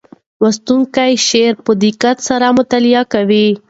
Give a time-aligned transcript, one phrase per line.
[0.41, 3.47] لوستونکی شعر په دقت سره مطالعه کوي.